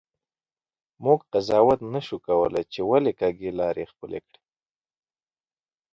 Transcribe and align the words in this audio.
مونږ 1.03 1.19
قضاوت 1.31 1.79
نسو 1.93 2.17
کولی 2.27 2.63
چې 2.73 2.79
ولي 2.89 3.13
کږې 3.19 3.49
لیارې 3.57 3.85
خپلي 3.91 4.19
کړي. 4.25 4.39